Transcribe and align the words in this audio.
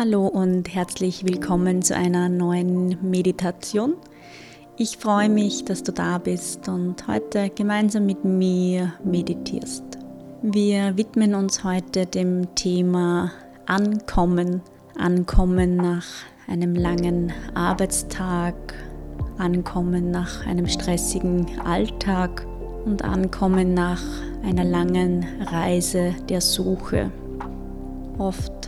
Hallo 0.00 0.28
und 0.28 0.74
herzlich 0.74 1.26
willkommen 1.26 1.82
zu 1.82 1.94
einer 1.94 2.30
neuen 2.30 2.96
Meditation. 3.02 3.96
Ich 4.78 4.96
freue 4.96 5.28
mich, 5.28 5.66
dass 5.66 5.82
du 5.82 5.92
da 5.92 6.16
bist 6.16 6.70
und 6.70 7.06
heute 7.06 7.50
gemeinsam 7.50 8.06
mit 8.06 8.24
mir 8.24 8.94
meditierst. 9.04 9.84
Wir 10.40 10.96
widmen 10.96 11.34
uns 11.34 11.64
heute 11.64 12.06
dem 12.06 12.54
Thema 12.54 13.30
Ankommen. 13.66 14.62
Ankommen 14.96 15.76
nach 15.76 16.06
einem 16.48 16.74
langen 16.74 17.30
Arbeitstag, 17.52 18.54
Ankommen 19.36 20.10
nach 20.10 20.46
einem 20.46 20.66
stressigen 20.66 21.60
Alltag 21.62 22.46
und 22.86 23.04
Ankommen 23.04 23.74
nach 23.74 24.00
einer 24.44 24.64
langen 24.64 25.26
Reise 25.42 26.14
der 26.30 26.40
Suche. 26.40 27.12
Oft 28.16 28.59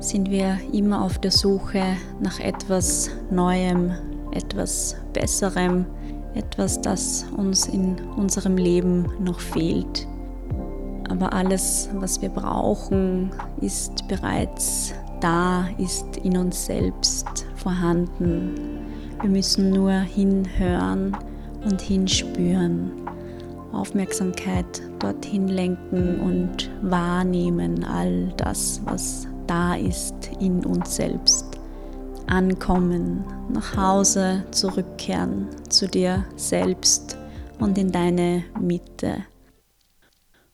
sind 0.00 0.30
wir 0.30 0.58
immer 0.72 1.02
auf 1.02 1.18
der 1.18 1.30
Suche 1.30 1.82
nach 2.20 2.40
etwas 2.40 3.10
Neuem, 3.30 3.92
etwas 4.32 4.96
Besserem, 5.12 5.86
etwas, 6.34 6.80
das 6.80 7.26
uns 7.36 7.66
in 7.66 7.96
unserem 8.16 8.56
Leben 8.56 9.06
noch 9.20 9.40
fehlt. 9.40 10.06
Aber 11.08 11.32
alles, 11.32 11.88
was 11.94 12.20
wir 12.22 12.28
brauchen, 12.28 13.30
ist 13.60 14.08
bereits 14.08 14.94
da, 15.20 15.68
ist 15.78 16.16
in 16.18 16.36
uns 16.36 16.66
selbst 16.66 17.46
vorhanden. 17.54 18.54
Wir 19.20 19.30
müssen 19.30 19.70
nur 19.70 19.92
hinhören 19.92 21.16
und 21.64 21.80
hinspüren. 21.80 22.90
Aufmerksamkeit 23.72 24.82
dorthin 24.98 25.48
lenken 25.48 26.20
und 26.20 26.70
wahrnehmen 26.82 27.84
all 27.84 28.32
das, 28.36 28.80
was 28.84 29.26
da 29.46 29.74
ist 29.74 30.30
in 30.40 30.64
uns 30.64 30.96
selbst. 30.96 31.46
Ankommen, 32.26 33.24
nach 33.52 33.76
Hause 33.76 34.44
zurückkehren 34.50 35.48
zu 35.68 35.86
dir 35.86 36.24
selbst 36.36 37.18
und 37.58 37.76
in 37.76 37.92
deine 37.92 38.44
Mitte. 38.60 39.24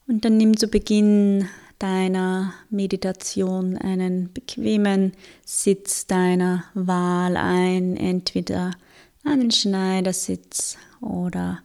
Und 0.08 0.24
dann 0.24 0.36
nimm 0.36 0.56
zu 0.56 0.66
Beginn 0.66 1.48
deiner 1.78 2.52
Meditation 2.68 3.77
einen 3.77 4.33
bequemen 4.33 5.12
Sitz 5.44 6.06
deiner 6.06 6.64
Wahl 6.74 7.36
ein, 7.36 7.96
entweder 7.96 8.72
einen 9.24 9.50
Schneidersitz 9.50 10.77
oder 11.00 11.61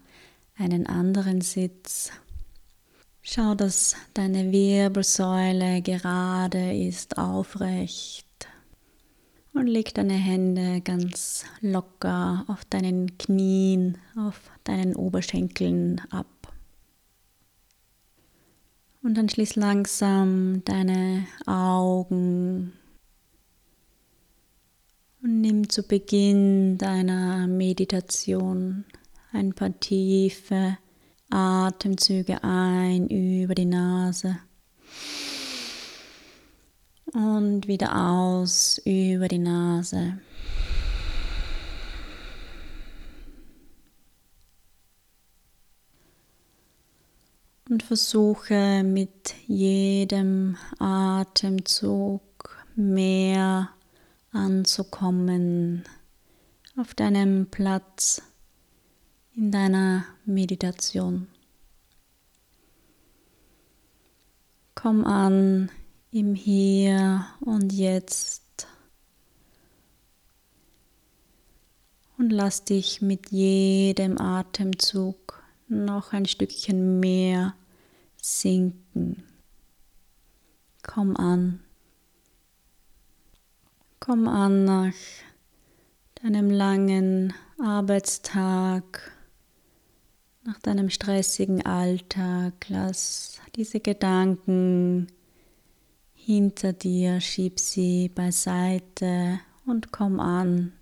einen 0.58 0.88
anderen 0.88 1.42
Sitz. 1.42 2.12
Schau, 3.28 3.56
dass 3.56 3.96
deine 4.14 4.52
Wirbelsäule 4.52 5.82
gerade 5.82 6.78
ist, 6.78 7.18
aufrecht. 7.18 8.28
Und 9.52 9.66
leg 9.66 9.96
deine 9.96 10.14
Hände 10.14 10.82
ganz 10.82 11.44
locker 11.60 12.46
auf 12.48 12.66
deinen 12.66 13.18
Knien, 13.18 13.98
auf 14.16 14.40
deinen 14.64 14.96
Oberschenkeln 14.96 16.02
ab. 16.12 16.54
Und 19.02 19.16
dann 19.16 19.28
schließ 19.28 19.56
langsam 19.56 20.64
deine 20.64 21.26
Augen 21.48 22.74
und 25.24 25.42
nimm 25.42 25.68
zu 25.68 25.82
Beginn 25.82 26.78
deiner 26.78 27.48
Meditation 27.48 28.86
ein 29.34 29.54
paar 29.54 29.80
tiefe 29.80 30.78
Atemzüge 31.30 32.44
ein 32.44 33.08
über 33.08 33.56
die 33.56 33.66
Nase 33.66 34.38
und 37.16 37.68
wieder 37.68 37.96
aus 37.96 38.80
über 38.86 39.28
die 39.28 39.40
Nase. 39.40 40.20
Und 47.70 47.82
versuche 47.82 48.84
mit 48.84 49.34
jedem 49.48 50.56
Atemzug 50.80 52.22
mehr 52.76 53.70
anzukommen 54.32 55.84
auf 56.78 56.94
deinem 56.94 57.48
Platz 57.48 58.22
in 59.36 59.52
deiner 59.52 60.06
Meditation. 60.26 61.28
Komm 64.76 65.06
an 65.06 65.70
im 66.12 66.36
Hier 66.36 67.26
und 67.42 67.74
Jetzt 67.74 68.68
und 72.18 72.30
lass 72.30 72.64
dich 72.64 73.02
mit 73.02 73.32
jedem 73.32 74.20
Atemzug 74.20 75.44
noch 75.68 76.14
ein 76.14 76.26
Stückchen 76.26 77.00
mehr 77.00 77.56
sinken. 78.22 79.24
Komm 80.84 81.18
an. 81.18 81.60
Komm 84.00 84.28
an 84.28 84.66
nach 84.66 84.94
deinem 86.22 86.52
langen 86.52 87.34
Arbeitstag 87.60 89.15
nach 90.46 90.60
deinem 90.60 90.90
stressigen 90.90 91.66
Alltag. 91.66 92.54
Lass 92.70 93.42
diese 93.56 93.80
Gedanken 93.80 95.08
hinter 96.14 96.74
dir, 96.74 97.20
schieb 97.20 97.60
sie 97.60 98.10
beiseite 98.10 99.40
und 99.66 99.92
komm 99.92 100.20
an 100.20 100.74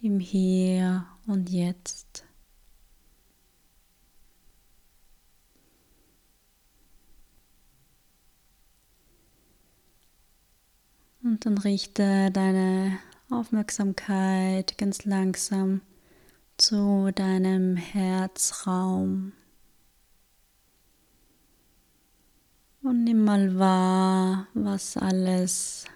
im 0.00 0.20
Hier 0.20 1.06
und 1.26 1.50
Jetzt. 1.50 2.24
Und 11.22 11.44
dann 11.44 11.58
richte 11.58 12.30
deine 12.30 12.98
Aufmerksamkeit 13.28 14.78
ganz 14.78 15.04
langsam 15.04 15.82
zu 16.60 17.10
deinem 17.14 17.76
Herzraum. 17.76 19.32
Und 22.82 23.04
nimm 23.04 23.24
mal 23.24 23.58
wahr, 23.58 24.46
was 24.52 24.98
alles 24.98 25.86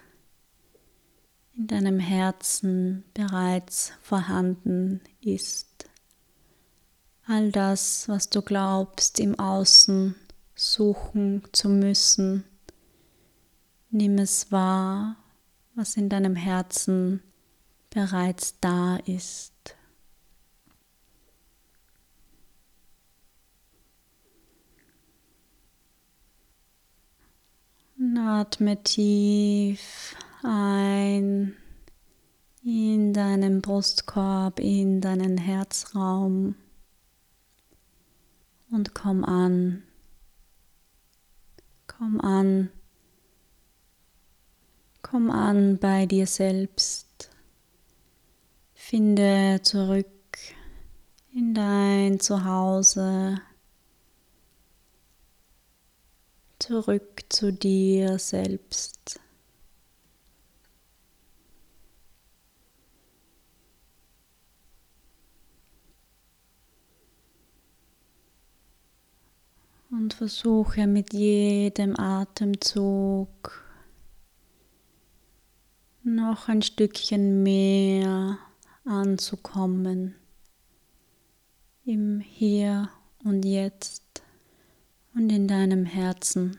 in 1.55 1.67
deinem 1.67 1.99
Herzen 1.99 3.03
bereits 3.13 3.93
vorhanden 4.01 5.01
ist. 5.21 5.87
All 7.27 7.51
das, 7.51 8.09
was 8.09 8.29
du 8.29 8.41
glaubst 8.41 9.19
im 9.19 9.37
Außen 9.37 10.15
suchen 10.55 11.43
zu 11.51 11.69
müssen, 11.69 12.43
nimm 13.91 14.17
es 14.17 14.51
wahr, 14.51 15.15
was 15.75 15.95
in 15.95 16.09
deinem 16.09 16.35
Herzen 16.35 17.21
bereits 17.91 18.59
da 18.61 18.97
ist. 18.97 19.74
Atme 28.25 28.81
tief 28.81 30.15
ein 30.41 31.55
in 32.63 33.13
deinen 33.13 33.61
Brustkorb, 33.61 34.59
in 34.59 34.99
deinen 34.99 35.37
Herzraum 35.37 36.55
und 38.71 38.95
komm 38.95 39.23
an. 39.23 39.83
Komm 41.85 42.19
an. 42.19 42.71
Komm 45.03 45.29
an 45.29 45.77
bei 45.77 46.07
dir 46.07 46.25
selbst. 46.25 47.29
Finde 48.73 49.59
zurück 49.61 50.07
in 51.31 51.53
dein 51.53 52.19
Zuhause. 52.19 53.39
Zurück 56.65 57.23
zu 57.29 57.53
dir 57.53 58.17
selbst. 58.17 59.19
Und 69.91 70.15
versuche 70.15 70.87
mit 70.87 71.13
jedem 71.13 71.97
Atemzug 71.99 73.63
noch 76.03 76.47
ein 76.47 76.63
Stückchen 76.63 77.43
mehr 77.43 78.39
anzukommen 78.85 80.15
im 81.85 82.19
Hier 82.19 82.89
und 83.23 83.45
Jetzt 83.45 84.04
und 85.15 85.29
in 85.31 85.47
deinem 85.47 85.85
Herzen. 85.85 86.57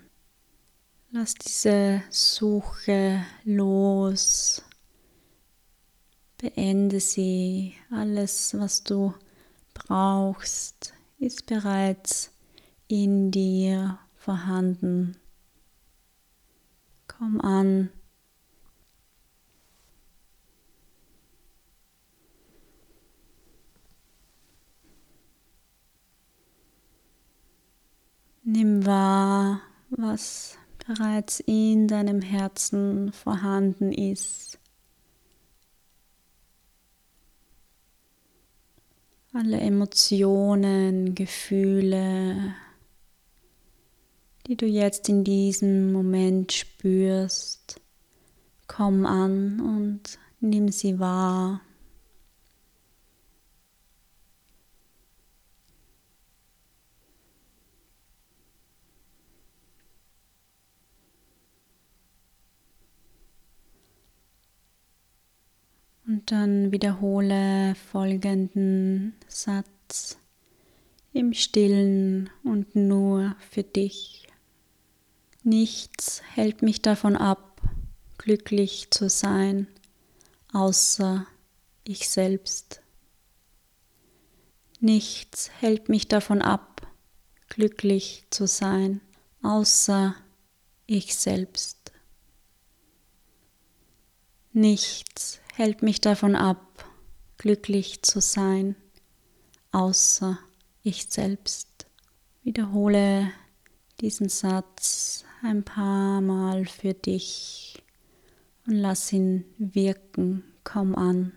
Lass 1.11 1.35
diese 1.35 2.03
Suche 2.11 3.25
los. 3.44 4.62
Beende 6.38 7.00
sie. 7.00 7.75
Alles, 7.91 8.58
was 8.58 8.82
du 8.82 9.14
brauchst, 9.73 10.94
ist 11.19 11.47
bereits 11.47 12.31
in 12.88 13.31
dir 13.31 13.99
vorhanden. 14.17 15.17
Komm 17.06 17.41
an. 17.41 17.91
Nimm 28.48 28.87
wahr, 28.87 29.60
was 29.90 30.56
bereits 30.87 31.40
in 31.40 31.88
deinem 31.88 32.22
Herzen 32.22 33.10
vorhanden 33.10 33.90
ist. 33.90 34.60
Alle 39.32 39.58
Emotionen, 39.58 41.16
Gefühle, 41.16 42.54
die 44.46 44.56
du 44.56 44.66
jetzt 44.66 45.08
in 45.08 45.25
diesem 45.25 45.92
Moment 45.92 46.52
spürst, 46.52 47.81
komm 48.69 49.06
an 49.06 49.60
und 49.60 50.20
nimm 50.38 50.69
sie 50.69 51.00
wahr. 51.00 51.62
Dann 66.26 66.73
wiederhole 66.73 67.76
folgenden 67.76 69.14
Satz 69.28 70.19
im 71.12 71.32
stillen 71.32 72.31
und 72.43 72.75
nur 72.75 73.37
für 73.49 73.62
dich. 73.62 74.26
Nichts 75.44 76.23
hält 76.34 76.62
mich 76.62 76.82
davon 76.82 77.14
ab, 77.14 77.62
glücklich 78.19 78.90
zu 78.90 79.08
sein, 79.08 79.69
außer 80.52 81.28
ich 81.84 82.08
selbst. 82.08 82.82
Nichts 84.81 85.50
hält 85.61 85.88
mich 85.88 86.08
davon 86.08 86.43
ab, 86.43 86.88
glücklich 87.49 88.25
zu 88.31 88.49
sein, 88.49 89.00
außer 89.43 90.17
ich 90.87 91.14
selbst. 91.14 91.93
Nichts 94.52 95.40
hält 95.56 95.82
mich 95.82 96.03
davon 96.03 96.37
ab, 96.37 96.85
glücklich 97.38 98.03
zu 98.03 98.20
sein, 98.20 98.76
außer 99.73 100.38
ich 100.82 101.06
selbst. 101.08 101.87
Wiederhole 102.43 103.32
diesen 104.03 104.29
Satz 104.29 105.25
ein 105.43 105.64
paar 105.64 106.20
Mal 106.20 106.67
für 106.67 106.93
dich 106.93 107.82
und 108.67 108.75
lass 108.75 109.11
ihn 109.14 109.47
wirken, 109.56 110.44
komm 110.62 110.94
an. 110.94 111.32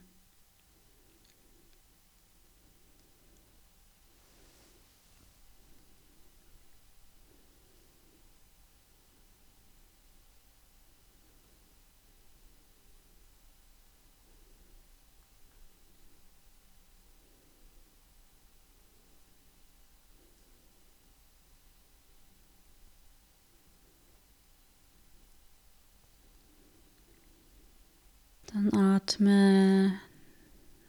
Dann 28.52 28.74
atme 28.74 29.94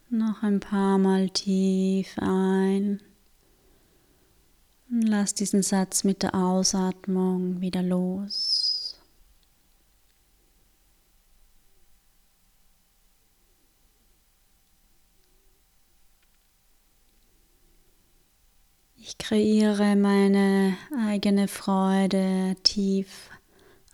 noch 0.09 0.41
ein 0.41 0.59
paar 0.59 0.97
Mal 0.97 1.29
tief 1.29 2.17
ein 2.17 3.01
und 4.89 5.03
lass 5.03 5.35
diesen 5.35 5.61
Satz 5.61 6.03
mit 6.03 6.23
der 6.23 6.33
Ausatmung 6.33 7.61
wieder 7.61 7.83
los. 7.83 8.99
Ich 18.97 19.19
kreiere 19.19 19.95
meine 19.95 20.77
eigene 21.07 21.47
Freude 21.47 22.55
tief 22.63 23.29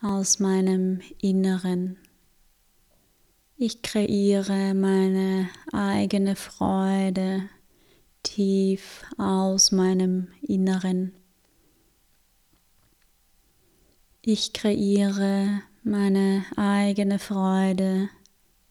aus 0.01 0.39
meinem 0.39 1.01
Inneren. 1.21 1.97
Ich 3.59 3.81
kreiere 3.81 4.75
meine 4.75 5.49
eigene 5.73 6.35
Freude 6.35 7.49
tief 8.21 9.03
aus 9.17 9.71
meinem 9.71 10.27
Inneren. 10.43 11.11
Ich 14.21 14.53
kreiere 14.53 15.63
meine 15.81 16.45
eigene 16.55 17.17
Freude 17.17 18.09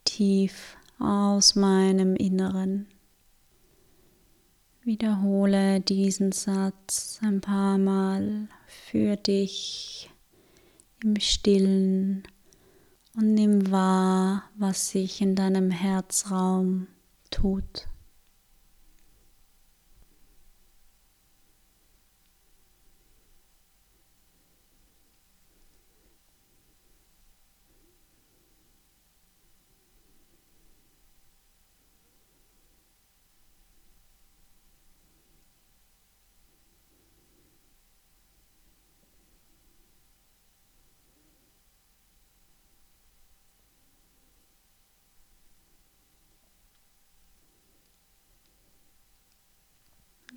tief 0.05 0.77
aus 0.99 1.55
meinem 1.55 2.15
Inneren. 2.15 2.87
Wiederhole 4.83 5.81
diesen 5.81 6.31
Satz 6.31 7.19
ein 7.21 7.41
paar 7.41 7.77
Mal 7.77 8.47
für 8.67 9.17
dich 9.17 10.09
im 11.03 11.19
stillen 11.19 12.23
und 13.17 13.33
nimm 13.33 13.71
wahr, 13.71 14.43
was 14.57 14.89
sich 14.89 15.21
in 15.21 15.35
deinem 15.35 15.71
Herzraum 15.71 16.87
tut. 17.31 17.87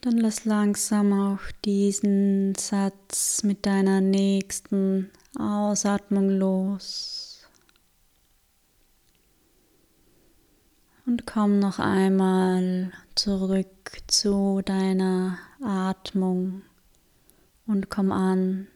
Dann 0.03 0.17
lass 0.17 0.47
langsam 0.47 1.13
auch 1.13 1.41
diesen 1.63 2.55
Satz 2.55 3.43
mit 3.43 3.67
deiner 3.67 4.01
nächsten 4.01 5.11
Ausatmung 5.39 6.31
los. 6.31 7.47
Und 11.05 11.27
komm 11.27 11.59
noch 11.59 11.79
einmal 11.79 12.93
zurück 13.15 14.01
zu 14.07 14.63
deiner 14.65 15.37
Atmung 15.63 16.63
und 17.67 17.91
komm 17.91 18.11
an 18.11 18.69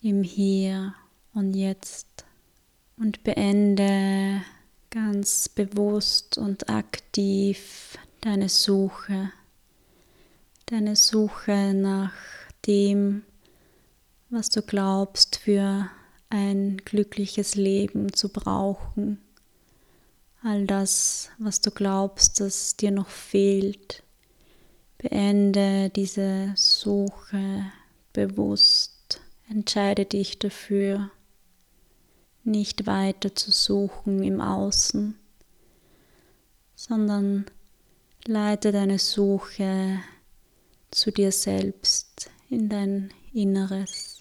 im 0.00 0.22
Hier 0.22 0.94
und 1.34 1.54
Jetzt 1.54 2.24
und 2.96 3.24
beende 3.24 4.42
ganz 4.90 5.48
bewusst 5.48 6.38
und 6.38 6.70
aktiv 6.70 7.98
deine 8.20 8.48
Suche 8.48 9.32
deine 10.66 10.96
Suche 10.96 11.74
nach 11.74 12.12
dem, 12.66 13.22
was 14.30 14.48
du 14.48 14.62
glaubst 14.62 15.36
für 15.36 15.88
ein 16.28 16.78
glückliches 16.84 17.54
Leben 17.54 18.12
zu 18.12 18.28
brauchen. 18.28 19.20
All 20.42 20.66
das, 20.66 21.30
was 21.38 21.60
du 21.60 21.70
glaubst, 21.70 22.40
dass 22.40 22.76
dir 22.76 22.90
noch 22.90 23.08
fehlt. 23.08 24.02
Beende 24.98 25.90
diese 25.90 26.52
Suche 26.56 27.66
bewusst. 28.12 29.20
Entscheide 29.48 30.04
dich 30.04 30.40
dafür, 30.40 31.10
nicht 32.42 32.86
weiter 32.86 33.36
zu 33.36 33.52
suchen 33.52 34.24
im 34.24 34.40
Außen, 34.40 35.16
sondern 36.74 37.46
leite 38.26 38.72
deine 38.72 38.98
Suche 38.98 40.00
zu 40.90 41.10
dir 41.10 41.32
selbst, 41.32 42.30
in 42.48 42.68
dein 42.68 43.12
Inneres. 43.32 44.20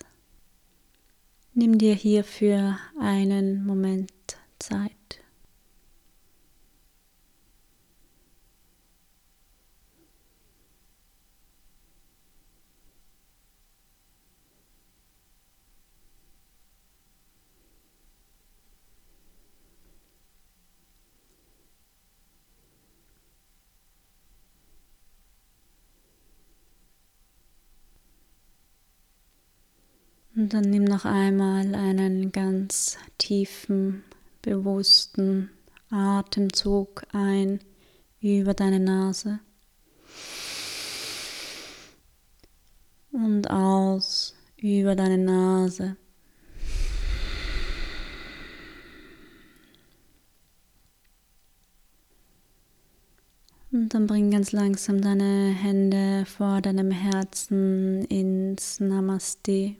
Nimm 1.53 1.77
dir 1.77 1.95
hierfür 1.95 2.77
einen 2.99 3.65
Moment 3.65 4.11
Zeit. 4.59 4.91
Und 30.35 30.53
dann 30.53 30.69
nimm 30.69 30.83
noch 30.83 31.05
einmal 31.05 31.73
einen 31.75 32.33
ganz 32.33 32.97
tiefen, 33.17 34.03
bewussten 34.41 35.49
Atemzug 35.89 37.03
ein 37.13 37.61
über 38.19 38.53
deine 38.53 38.81
Nase 38.81 39.39
und 43.13 43.49
aus 43.49 44.35
über 44.57 44.95
deine 44.95 45.17
Nase. 45.17 45.95
Und 53.71 53.93
dann 53.93 54.07
bring 54.07 54.31
ganz 54.31 54.51
langsam 54.51 55.01
deine 55.01 55.53
Hände 55.53 56.25
vor 56.25 56.61
deinem 56.61 56.91
Herzen 56.91 58.03
ins 58.05 58.79
Namaste. 58.79 59.75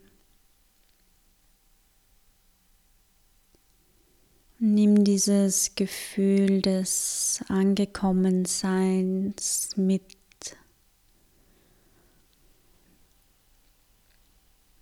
Nimm 4.68 5.04
dieses 5.04 5.76
Gefühl 5.76 6.60
des 6.60 7.38
Angekommenseins 7.46 9.76
mit. 9.76 10.02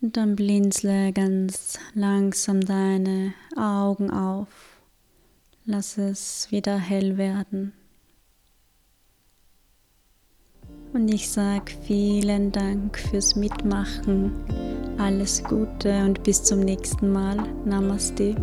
Und 0.00 0.16
dann 0.16 0.36
blinzle 0.36 1.12
ganz 1.12 1.78
langsam 1.92 2.62
deine 2.62 3.34
Augen 3.56 4.10
auf. 4.10 4.48
Lass 5.66 5.98
es 5.98 6.50
wieder 6.50 6.78
hell 6.78 7.18
werden. 7.18 7.74
Und 10.94 11.12
ich 11.12 11.28
sage 11.28 11.74
vielen 11.86 12.52
Dank 12.52 12.98
fürs 12.98 13.36
Mitmachen. 13.36 14.32
Alles 14.96 15.44
Gute 15.44 16.06
und 16.06 16.22
bis 16.22 16.42
zum 16.42 16.60
nächsten 16.60 17.12
Mal. 17.12 17.36
Namaste. 17.66 18.34